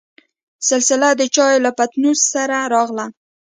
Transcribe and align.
سلسله 0.69 1.07
دچايو 1.19 1.63
له 1.65 1.71
پتنوس 1.77 2.19
سره 2.33 2.57
راغله. 2.73 3.05